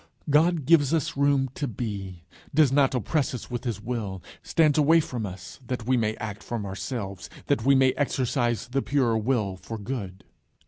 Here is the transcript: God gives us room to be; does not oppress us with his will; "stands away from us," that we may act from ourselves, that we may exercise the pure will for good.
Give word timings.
God 0.31 0.65
gives 0.65 0.95
us 0.95 1.15
room 1.15 1.51
to 1.53 1.67
be; 1.67 2.23
does 2.55 2.71
not 2.71 2.95
oppress 2.95 3.35
us 3.35 3.51
with 3.51 3.65
his 3.65 3.79
will; 3.79 4.23
"stands 4.41 4.79
away 4.79 4.99
from 4.99 5.27
us," 5.27 5.59
that 5.67 5.85
we 5.85 5.95
may 5.95 6.15
act 6.15 6.41
from 6.41 6.65
ourselves, 6.65 7.29
that 7.45 7.63
we 7.65 7.75
may 7.75 7.91
exercise 7.91 8.67
the 8.69 8.81
pure 8.81 9.15
will 9.15 9.57
for 9.57 9.77
good. 9.77 10.23